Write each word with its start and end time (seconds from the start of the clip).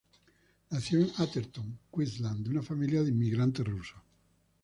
Nació 0.71 1.01
en 1.01 1.11
Atherton, 1.17 1.77
Queensland, 1.95 2.43
de 2.45 2.49
una 2.49 2.63
familia 2.63 3.03
de 3.03 3.11
inmigrantes 3.11 3.67
rusos. 3.67 3.99